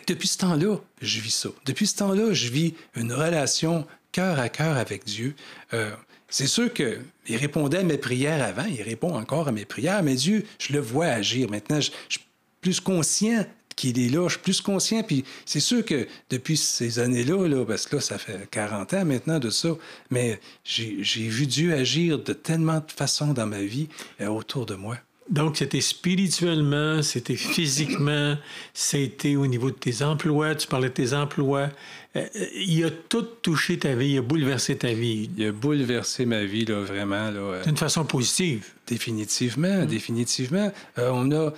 depuis 0.07 0.27
ce 0.27 0.37
temps-là, 0.39 0.77
je 1.01 1.21
vis 1.21 1.33
ça. 1.33 1.49
Depuis 1.65 1.87
ce 1.87 1.95
temps-là, 1.95 2.33
je 2.33 2.49
vis 2.49 2.73
une 2.95 3.13
relation 3.13 3.87
cœur 4.11 4.39
à 4.39 4.49
cœur 4.49 4.75
avec 4.75 5.05
Dieu. 5.05 5.35
Euh, 5.73 5.91
c'est 6.27 6.47
sûr 6.47 6.73
qu'il 6.73 6.99
répondait 7.29 7.77
à 7.77 7.83
mes 7.83 7.97
prières 7.97 8.43
avant, 8.43 8.65
il 8.65 8.81
répond 8.81 9.15
encore 9.15 9.47
à 9.47 9.53
mes 9.53 9.63
prières, 9.63 10.03
mais 10.03 10.15
Dieu, 10.15 10.45
je 10.59 10.73
le 10.73 10.79
vois 10.79 11.05
agir. 11.05 11.49
Maintenant, 11.49 11.79
je, 11.79 11.91
suis 12.09 12.21
plus 12.59 12.81
conscient 12.81 13.45
qu'il 13.77 13.97
est 13.99 14.09
là, 14.09 14.27
je 14.27 14.33
suis 14.33 14.41
plus 14.41 14.59
conscient. 14.59 15.03
Puis 15.03 15.23
c'est 15.45 15.61
sûr 15.61 15.85
que 15.85 16.05
depuis 16.29 16.57
ces 16.57 16.99
années-là, 16.99 17.47
là, 17.47 17.63
parce 17.63 17.87
que 17.87 17.95
là, 17.95 18.01
ça 18.01 18.17
fait 18.17 18.49
40 18.51 18.93
ans 18.93 19.05
maintenant 19.05 19.39
de 19.39 19.49
ça, 19.49 19.69
mais 20.09 20.41
j'ai 20.65 21.27
vu 21.29 21.47
Dieu 21.47 21.73
agir 21.73 22.19
de 22.19 22.33
tellement 22.33 22.79
de 22.79 22.91
façons 22.93 23.33
dans 23.33 23.47
ma 23.47 23.61
vie 23.61 23.87
euh, 24.19 24.27
autour 24.27 24.65
de 24.65 24.75
moi. 24.75 24.97
Donc, 25.29 25.57
c'était 25.57 25.81
spirituellement, 25.81 27.01
c'était 27.01 27.35
physiquement, 27.35 28.37
c'était 28.73 29.35
au 29.35 29.45
niveau 29.45 29.71
de 29.71 29.75
tes 29.75 30.01
emplois, 30.01 30.55
tu 30.55 30.67
parlais 30.67 30.87
de 30.87 30.93
tes 30.93 31.13
emplois. 31.13 31.69
Euh, 32.15 32.25
il 32.55 32.85
a 32.85 32.89
tout 32.89 33.23
touché 33.41 33.77
ta 33.77 33.93
vie, 33.93 34.11
il 34.11 34.17
a 34.19 34.21
bouleversé 34.21 34.77
ta 34.77 34.93
vie. 34.93 35.29
Il 35.37 35.47
a 35.47 35.51
bouleversé 35.51 36.25
ma 36.25 36.45
vie, 36.45 36.63
là, 36.63 36.81
vraiment. 36.81 37.29
Euh, 37.33 37.63
D'une 37.63 37.75
façon 37.75 38.05
positive. 38.05 38.67
Définitivement, 38.87 39.85
définitivement. 39.85 40.71
Euh, 40.97 41.11
on 41.13 41.31
a 41.33 41.53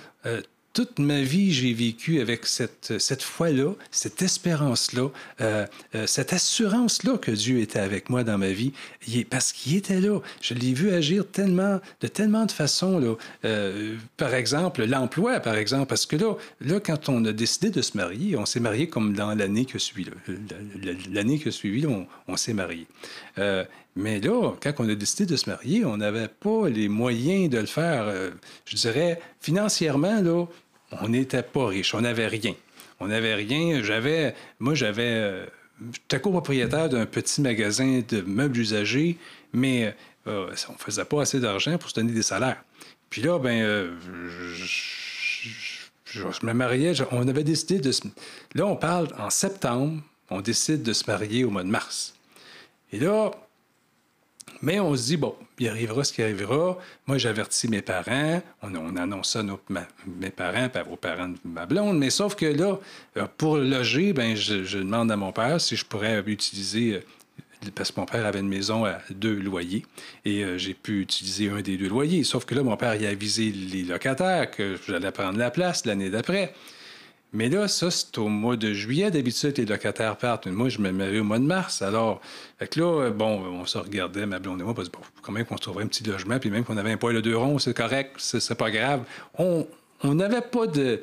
toute 0.72 0.98
ma 1.00 1.20
vie, 1.20 1.52
j'ai 1.52 1.72
vécu 1.72 2.20
avec 2.20 2.46
cette, 2.46 2.98
cette 2.98 3.22
foi-là, 3.22 3.74
cette 3.90 4.22
espérance-là, 4.22 5.08
euh, 5.40 5.66
euh, 5.94 6.06
cette 6.06 6.32
assurance-là 6.32 7.18
que 7.18 7.32
Dieu 7.32 7.58
était 7.58 7.80
avec 7.80 8.08
moi 8.08 8.22
dans 8.22 8.38
ma 8.38 8.50
vie, 8.50 8.72
parce 9.30 9.52
qu'il 9.52 9.76
était 9.76 10.00
là. 10.00 10.20
Je 10.40 10.54
l'ai 10.54 10.72
vu 10.72 10.90
agir 10.92 11.26
tellement, 11.26 11.80
de 12.00 12.06
tellement 12.06 12.46
de 12.46 12.52
façons. 12.52 12.98
Là. 13.00 13.14
Euh, 13.44 13.96
par 14.16 14.34
exemple, 14.34 14.84
l'emploi, 14.84 15.40
par 15.40 15.56
exemple, 15.56 15.86
parce 15.86 16.06
que 16.06 16.16
là, 16.16 16.36
là, 16.60 16.78
quand 16.78 17.08
on 17.08 17.24
a 17.24 17.32
décidé 17.32 17.70
de 17.70 17.82
se 17.82 17.96
marier, 17.96 18.36
on 18.36 18.46
s'est 18.46 18.60
marié 18.60 18.88
comme 18.88 19.14
dans 19.14 19.34
l'année 19.34 19.64
que 19.64 19.78
suit. 19.78 20.06
L'année 21.12 21.38
que 21.38 21.50
suivi, 21.50 21.86
on, 21.86 22.06
on 22.28 22.36
s'est 22.36 22.54
marié. 22.54 22.86
Mais 23.96 24.20
là, 24.20 24.52
quand 24.62 24.72
on 24.78 24.88
a 24.88 24.94
décidé 24.94 25.26
de 25.26 25.36
se 25.36 25.50
marier, 25.50 25.84
on 25.84 25.96
n'avait 25.96 26.28
pas 26.28 26.68
les 26.68 26.88
moyens 26.88 27.50
de 27.50 27.58
le 27.58 27.66
faire. 27.66 28.04
Euh, 28.04 28.30
je 28.64 28.76
dirais, 28.76 29.20
financièrement, 29.40 30.20
là, 30.22 30.46
on 31.02 31.08
n'était 31.08 31.42
pas 31.42 31.66
riche, 31.66 31.94
on 31.94 32.00
n'avait 32.00 32.28
rien. 32.28 32.54
On 33.00 33.08
n'avait 33.08 33.34
rien. 33.34 33.82
J'avais, 33.82 34.34
moi, 34.60 34.74
j'avais, 34.74 35.02
euh, 35.02 35.46
j'étais 35.92 36.20
copropriétaire 36.20 36.88
d'un 36.88 37.06
petit 37.06 37.40
magasin 37.40 38.02
de 38.08 38.20
meubles 38.20 38.58
usagés, 38.58 39.18
mais 39.52 39.94
euh, 40.26 40.54
on 40.68 40.72
ne 40.72 40.78
faisait 40.78 41.04
pas 41.04 41.22
assez 41.22 41.40
d'argent 41.40 41.76
pour 41.78 41.90
se 41.90 41.94
donner 41.94 42.12
des 42.12 42.22
salaires. 42.22 42.62
Puis 43.08 43.22
là, 43.22 43.40
ben, 43.40 43.90
je, 46.04 46.46
me 46.46 46.52
mariais, 46.52 46.92
on 47.10 47.26
avait 47.26 47.42
décidé 47.42 47.80
de 47.80 47.90
se... 47.90 48.02
Là, 48.54 48.66
on 48.66 48.76
parle 48.76 49.08
en 49.18 49.30
septembre, 49.30 50.00
on 50.28 50.40
décide 50.40 50.84
de 50.84 50.92
se 50.92 51.10
marier 51.10 51.44
au 51.44 51.50
mois 51.50 51.64
de 51.64 51.70
mars. 51.70 52.14
Et 52.92 53.00
là, 53.00 53.32
mais 54.62 54.78
on 54.80 54.94
se 54.94 55.06
dit, 55.06 55.16
bon, 55.16 55.34
il 55.58 55.68
arrivera 55.68 56.04
ce 56.04 56.12
qui 56.12 56.22
arrivera. 56.22 56.78
Moi, 57.06 57.18
j'avertis 57.18 57.68
mes 57.68 57.82
parents. 57.82 58.42
On, 58.62 58.96
annonce 58.96 59.30
ça 59.30 59.40
à 59.40 59.86
mes 60.06 60.30
parents, 60.30 60.68
pas 60.68 60.84
aux 60.90 60.96
parents 60.96 61.28
de 61.28 61.38
ma 61.44 61.66
blonde. 61.66 61.98
Mais 61.98 62.10
sauf 62.10 62.34
que 62.34 62.46
là, 62.46 62.78
euh, 63.16 63.26
pour 63.36 63.56
loger, 63.56 64.12
ben, 64.12 64.36
je, 64.36 64.78
demande 64.78 65.10
à 65.10 65.16
mon 65.16 65.32
père 65.32 65.60
si 65.60 65.76
je 65.76 65.84
pourrais 65.84 66.22
utiliser 66.26 66.94
euh, 66.94 67.00
parce 67.74 67.90
que 67.90 68.00
mon 68.00 68.06
père 68.06 68.24
avait 68.24 68.40
une 68.40 68.48
maison 68.48 68.84
à 68.84 68.98
deux 69.10 69.34
loyers 69.34 69.84
et 70.24 70.44
euh, 70.44 70.56
j'ai 70.56 70.72
pu 70.72 71.02
utiliser 71.02 71.50
un 71.50 71.60
des 71.60 71.76
deux 71.76 71.88
loyers. 71.88 72.24
Sauf 72.24 72.44
que 72.44 72.54
là, 72.54 72.62
mon 72.62 72.76
père 72.76 72.94
il 72.94 73.06
a 73.06 73.10
avisé 73.10 73.50
les 73.50 73.82
locataires 73.82 74.50
que 74.50 74.76
j'allais 74.86 75.12
prendre 75.12 75.38
la 75.38 75.50
place 75.50 75.84
l'année 75.84 76.10
d'après. 76.10 76.54
Mais 77.32 77.48
là, 77.48 77.68
ça, 77.68 77.90
c'est 77.90 78.18
au 78.18 78.28
mois 78.28 78.56
de 78.56 78.72
juillet. 78.72 79.10
D'habitude, 79.10 79.56
les 79.58 79.64
locataires 79.64 80.16
partent. 80.16 80.48
Moi, 80.48 80.68
je 80.68 80.80
me 80.80 80.90
marie 80.90 81.20
au 81.20 81.24
mois 81.24 81.38
de 81.38 81.44
mars. 81.44 81.80
Alors, 81.80 82.20
là, 82.60 82.66
euh, 82.82 83.10
bon, 83.10 83.44
on 83.44 83.66
se 83.66 83.78
regardait, 83.78 84.26
ma 84.26 84.40
blonde 84.40 84.60
et 84.60 84.64
moi, 84.64 84.74
parce 84.74 84.88
que, 84.88 84.96
bon, 84.96 85.02
quand 85.22 85.30
même 85.30 85.44
qu'on 85.44 85.56
trouverait 85.56 85.84
un 85.84 85.86
petit 85.86 86.02
logement, 86.02 86.40
puis 86.40 86.50
même 86.50 86.64
qu'on 86.64 86.76
avait 86.76 86.90
un 86.90 86.96
poil 86.96 87.14
de 87.14 87.20
deux 87.20 87.36
ronds, 87.36 87.58
c'est 87.60 87.76
correct, 87.76 88.14
c'est 88.18 88.54
pas 88.56 88.70
grave. 88.70 89.04
On 89.38 89.66
n'avait 90.02 90.40
pas 90.40 90.66
de. 90.66 91.00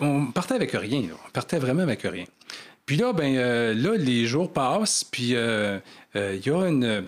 On 0.00 0.26
partait 0.26 0.54
avec 0.54 0.72
rien. 0.72 1.04
On 1.26 1.30
partait 1.30 1.58
vraiment 1.58 1.82
avec 1.82 2.02
rien. 2.02 2.24
Puis 2.84 2.96
là, 2.96 3.14
ben 3.14 3.34
euh, 3.36 3.72
là, 3.72 3.96
les 3.96 4.26
jours 4.26 4.52
passent, 4.52 5.04
puis 5.04 5.34
euh, 5.34 5.78
il 6.14 6.46
y 6.46 6.50
a 6.50 6.66
une. 6.66 7.06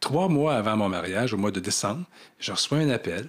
trois 0.00 0.28
mois 0.28 0.54
avant 0.54 0.76
mon 0.76 0.88
mariage, 0.88 1.32
au 1.32 1.36
mois 1.36 1.52
de 1.52 1.60
décembre, 1.60 2.04
je 2.40 2.50
reçois 2.50 2.78
un 2.78 2.90
appel 2.90 3.28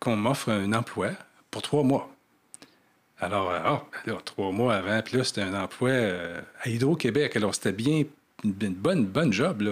qu'on 0.00 0.16
m'offre 0.16 0.50
un 0.50 0.72
emploi 0.72 1.10
pour 1.54 1.62
trois 1.62 1.84
mois. 1.84 2.10
Alors, 3.20 3.52
euh, 3.52 3.60
ah, 3.64 3.84
ben 4.04 4.18
trois 4.24 4.50
mois 4.50 4.74
avant, 4.74 5.00
puis 5.02 5.18
là, 5.18 5.22
c'était 5.22 5.42
un 5.42 5.54
emploi 5.54 5.90
euh, 5.90 6.40
à 6.60 6.68
Hydro-Québec. 6.68 7.36
Alors, 7.36 7.54
c'était 7.54 7.70
bien, 7.70 8.02
une 8.42 8.52
bonne, 8.52 9.06
bonne 9.06 9.32
job, 9.32 9.62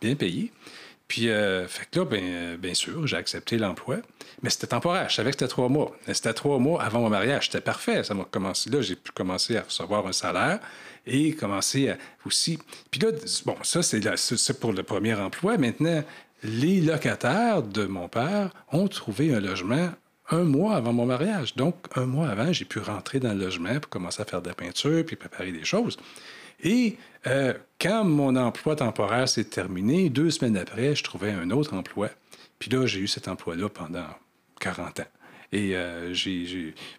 bien 0.00 0.14
payé. 0.14 0.52
Puis, 1.08 1.28
euh, 1.28 1.66
fait 1.66 1.88
que 1.90 1.98
là, 1.98 2.04
bien, 2.04 2.56
bien 2.56 2.74
sûr, 2.74 3.08
j'ai 3.08 3.16
accepté 3.16 3.58
l'emploi. 3.58 3.96
Mais 4.42 4.50
c'était 4.50 4.68
temporaire. 4.68 5.08
Je 5.08 5.16
savais 5.16 5.30
que 5.30 5.36
c'était 5.36 5.48
trois 5.48 5.68
mois. 5.68 5.96
C'était 6.06 6.32
trois 6.32 6.60
mois 6.60 6.80
avant 6.80 7.00
mon 7.00 7.10
mariage. 7.10 7.46
C'était 7.46 7.60
parfait. 7.60 8.04
Ça 8.04 8.14
m'a 8.14 8.24
commencé 8.24 8.70
là. 8.70 8.80
J'ai 8.80 8.94
pu 8.94 9.10
commencer 9.10 9.56
à 9.56 9.62
recevoir 9.62 10.06
un 10.06 10.12
salaire 10.12 10.60
et 11.08 11.32
commencer 11.32 11.88
à 11.88 11.96
aussi. 12.24 12.60
Puis 12.92 13.00
là, 13.00 13.08
bon, 13.44 13.56
ça, 13.64 13.82
c'est 13.82 14.60
pour 14.60 14.72
le 14.72 14.84
premier 14.84 15.14
emploi. 15.14 15.58
Maintenant, 15.58 16.04
les 16.44 16.80
locataires 16.80 17.64
de 17.64 17.84
mon 17.86 18.08
père 18.08 18.50
ont 18.70 18.86
trouvé 18.86 19.34
un 19.34 19.40
logement 19.40 19.90
un 20.30 20.44
mois 20.44 20.76
avant 20.76 20.92
mon 20.92 21.06
mariage. 21.06 21.54
Donc, 21.56 21.76
un 21.94 22.06
mois 22.06 22.28
avant, 22.28 22.52
j'ai 22.52 22.64
pu 22.64 22.78
rentrer 22.78 23.20
dans 23.20 23.32
le 23.32 23.40
logement 23.40 23.78
pour 23.80 23.88
commencer 23.88 24.22
à 24.22 24.24
faire 24.24 24.42
de 24.42 24.48
la 24.48 24.54
peinture 24.54 25.04
puis 25.04 25.16
préparer 25.16 25.52
des 25.52 25.64
choses. 25.64 25.96
Et 26.62 26.96
euh, 27.26 27.54
quand 27.80 28.04
mon 28.04 28.34
emploi 28.36 28.76
temporaire 28.76 29.28
s'est 29.28 29.44
terminé, 29.44 30.08
deux 30.08 30.30
semaines 30.30 30.56
après, 30.56 30.94
je 30.94 31.04
trouvais 31.04 31.30
un 31.30 31.50
autre 31.50 31.74
emploi. 31.74 32.10
Puis 32.58 32.70
là, 32.70 32.86
j'ai 32.86 33.00
eu 33.00 33.06
cet 33.06 33.28
emploi-là 33.28 33.68
pendant 33.68 34.06
40 34.60 35.00
ans. 35.00 35.04
Et 35.52 35.76
euh, 35.76 36.12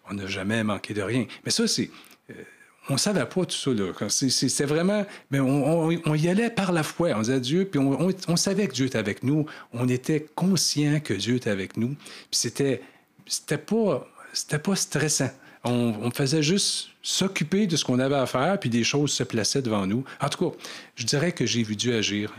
on 0.10 0.14
n'a 0.14 0.28
jamais 0.28 0.64
manqué 0.64 0.94
de 0.94 1.02
rien. 1.02 1.26
Mais 1.44 1.52
ça, 1.52 1.68
c'est... 1.68 1.90
Euh, 2.30 2.34
on 2.90 2.94
ne 2.94 3.00
savait 3.00 3.26
pas 3.26 3.46
tout 3.46 3.52
ça. 3.52 4.10
C'est 4.10 4.66
vraiment. 4.66 5.06
Mais 5.30 5.42
on, 5.42 6.16
y 6.16 6.30
allait 6.30 6.50
par 6.50 6.72
la 6.72 6.84
foi. 6.84 7.10
On 7.16 7.20
disait 7.20 7.42
Dieu, 7.42 7.68
puis 7.70 7.82
on, 7.82 8.08
on, 8.30 8.36
savait 8.38 8.66
que 8.68 8.74
Dieu 8.74 8.86
était 8.86 8.98
avec 8.98 9.24
nous. 9.24 9.46
On 9.74 9.90
était 9.90 10.26
conscient 10.36 11.02
que 11.02 11.14
Dieu 11.14 11.36
était 11.36 11.50
avec 11.50 11.76
nous. 11.76 11.90
Puis 11.90 12.28
c'était 12.32 12.82
c'était 13.28 13.58
pas, 13.58 14.08
c'était 14.34 14.60
pas 14.60 14.76
stressant. 14.76 15.30
On, 15.64 16.12
faisait 16.12 16.44
juste 16.44 16.90
s'occuper 17.02 17.68
de 17.68 17.76
ce 17.76 17.84
qu'on 17.84 18.00
avait 18.00 18.16
à 18.16 18.26
faire, 18.26 18.58
puis 18.60 18.70
des 18.70 18.86
choses 18.86 19.12
se 19.12 19.24
plaçaient 19.24 19.62
devant 19.62 19.86
nous. 19.86 20.06
En 20.22 20.30
tout 20.30 20.50
cas, 20.50 20.58
je 20.96 21.06
dirais 21.06 21.34
que 21.34 21.46
j'ai 21.46 21.64
vu 21.64 21.76
Dieu 21.76 21.98
agir 21.98 22.34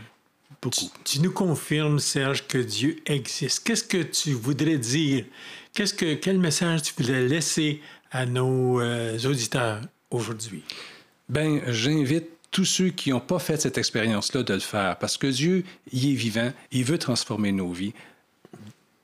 beaucoup. 0.61 0.89
Tu, 1.03 1.19
nous 1.19 1.31
confirmes, 1.31 1.99
Serge, 1.99 2.47
que 2.47 2.57
Dieu 2.57 2.97
existe. 3.05 3.63
Qu'est-ce 3.63 3.83
que 3.83 4.01
tu 4.01 4.33
voudrais 4.33 4.77
dire? 4.77 5.25
Qu'est-ce 5.73 5.93
que, 5.93 6.15
quel 6.15 6.39
message 6.39 6.81
tu 6.83 6.93
voudrais 6.97 7.27
laisser 7.27 7.81
à 8.11 8.25
nos 8.25 8.81
euh, 8.81 9.19
auditeurs 9.25 9.81
aujourd'hui? 10.09 10.63
Ben, 11.27 11.61
j'invite 11.67 12.29
tous 12.51 12.65
ceux 12.65 12.89
qui 12.89 13.11
n'ont 13.11 13.19
pas 13.19 13.39
fait 13.39 13.61
cette 13.61 13.77
expérience-là 13.77 14.43
de 14.43 14.53
le 14.53 14.59
faire, 14.59 14.97
parce 14.97 15.17
que 15.17 15.27
Dieu, 15.27 15.63
il 15.91 16.11
est 16.11 16.15
vivant, 16.15 16.51
il 16.71 16.83
veut 16.83 16.97
transformer 16.97 17.51
nos 17.51 17.71
vies 17.71 17.93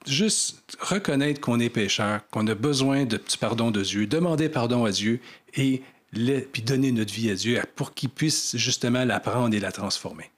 juste 0.08 0.78
reconnaître 0.80 1.42
qu'on 1.42 1.60
est 1.60 1.70
pécheur, 1.70 2.22
qu'on 2.30 2.48
a 2.48 2.56
besoin 2.56 3.06
de, 3.06 3.18
du 3.18 3.38
pardon 3.40 3.72
de 3.72 3.82
Dieu, 3.82 4.08
demander 4.08 4.50
pardon 4.50 4.86
à 4.86 4.92
Dieu 4.92 5.20
et 5.56 5.82
puis 6.14 6.62
donner 6.62 6.92
notre 6.92 7.14
vie 7.14 7.30
à 7.30 7.36
Dieu 7.36 7.62
pour 7.76 7.94
qu'il 7.94 8.10
puisse 8.10 8.56
justement 8.56 9.04
la 9.06 9.20
prendre 9.20 9.56
et 9.56 9.60
la 9.60 9.72
transformer. 9.72 10.30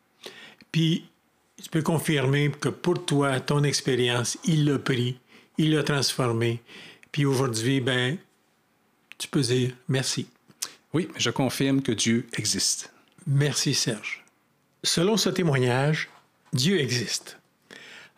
Puis, 0.71 1.05
tu 1.61 1.69
peux 1.69 1.81
confirmer 1.81 2.51
que 2.51 2.69
pour 2.69 3.05
toi, 3.05 3.39
ton 3.39 3.63
expérience, 3.63 4.37
il 4.45 4.65
l'a 4.65 4.77
pris, 4.79 5.17
il 5.57 5.73
l'a 5.73 5.83
transformé. 5.83 6.61
Puis 7.11 7.25
aujourd'hui, 7.25 7.81
ben, 7.81 8.17
tu 9.17 9.27
peux 9.27 9.41
dire 9.41 9.71
merci. 9.87 10.27
Oui, 10.93 11.09
je 11.17 11.29
confirme 11.29 11.81
que 11.81 11.91
Dieu 11.91 12.27
existe. 12.37 12.93
Merci, 13.25 13.73
Serge. 13.73 14.23
Selon 14.83 15.17
ce 15.17 15.29
témoignage, 15.29 16.09
Dieu 16.53 16.79
existe. 16.79 17.39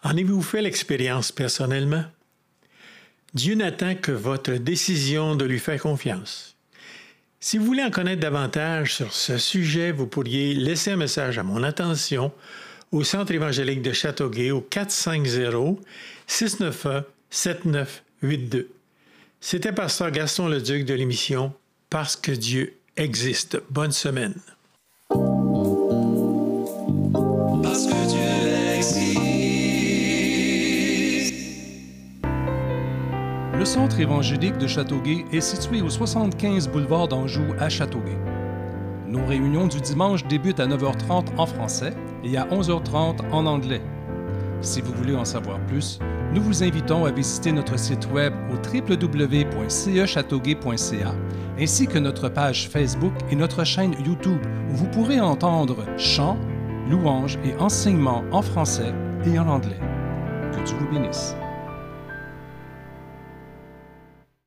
En 0.03 0.11
avez-vous 0.11 0.41
fait 0.41 0.61
l'expérience 0.61 1.31
personnellement? 1.31 2.05
Dieu 3.33 3.55
n'attend 3.55 3.95
que 3.95 4.11
votre 4.11 4.53
décision 4.53 5.35
de 5.35 5.45
lui 5.45 5.59
faire 5.59 5.81
confiance. 5.81 6.55
Si 7.41 7.57
vous 7.57 7.65
voulez 7.65 7.83
en 7.83 7.91
connaître 7.91 8.21
davantage 8.21 8.95
sur 8.95 9.13
ce 9.13 9.37
sujet, 9.37 9.91
vous 9.91 10.07
pourriez 10.07 10.53
laisser 10.53 10.91
un 10.91 10.97
message 10.97 11.37
à 11.37 11.43
mon 11.43 11.63
attention 11.63 12.31
au 12.91 13.03
Centre 13.03 13.33
évangélique 13.33 13.81
de 13.81 13.93
Châteauguay 13.93 14.51
au 14.51 14.67
450-691-7982. 16.29 18.67
C'était 19.41 19.71
Pasteur 19.71 20.11
Gaston 20.11 20.47
Leduc 20.47 20.85
de 20.85 20.93
l'émission 20.93 21.53
Parce 21.89 22.15
que 22.15 22.31
Dieu 22.31 22.75
existe. 22.97 23.61
Bonne 23.69 23.91
semaine. 23.91 24.35
Le 33.59 33.65
centre 33.65 33.99
évangélique 33.99 34.57
de 34.57 34.65
Châteauguay 34.67 35.25
est 35.33 35.41
situé 35.41 35.81
au 35.81 35.89
75 35.89 36.69
boulevard 36.69 37.09
d'Anjou 37.09 37.43
à 37.59 37.67
Châteauguay. 37.67 38.17
Nos 39.05 39.25
réunions 39.25 39.67
du 39.67 39.81
dimanche 39.81 40.25
débutent 40.25 40.61
à 40.61 40.65
9h30 40.65 41.35
en 41.37 41.45
français 41.45 41.91
et 42.23 42.37
à 42.37 42.45
11h30 42.45 43.29
en 43.33 43.45
anglais. 43.45 43.81
Si 44.61 44.79
vous 44.79 44.93
voulez 44.93 45.13
en 45.13 45.25
savoir 45.25 45.59
plus, 45.65 45.99
nous 46.33 46.41
vous 46.41 46.63
invitons 46.63 47.03
à 47.03 47.11
visiter 47.11 47.51
notre 47.51 47.77
site 47.77 48.09
web 48.13 48.33
au 48.49 48.55
www.cechâteauguay.ca 48.55 51.13
ainsi 51.59 51.85
que 51.85 51.99
notre 51.99 52.29
page 52.29 52.69
Facebook 52.69 53.11
et 53.29 53.35
notre 53.35 53.65
chaîne 53.65 53.93
YouTube 54.05 54.39
où 54.71 54.75
vous 54.75 54.87
pourrez 54.87 55.19
entendre 55.19 55.83
chants, 55.97 56.37
louanges 56.89 57.37
et 57.43 57.53
enseignements 57.59 58.23
en 58.31 58.41
français 58.41 58.93
et 59.25 59.37
en 59.37 59.49
anglais. 59.49 59.81
Que 60.53 60.63
Dieu 60.63 60.77
vous 60.79 60.87
bénisse. 60.93 61.35